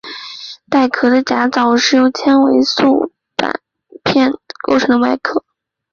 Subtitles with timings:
[0.67, 3.53] 带硬壳的甲藻是由纤维素板
[4.03, 4.31] 片
[4.63, 5.45] 构成其外壳。